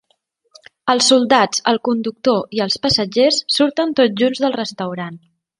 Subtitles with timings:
[0.93, 5.25] Els soldats, el conductor i els passatgers surten tots junts del restaurant.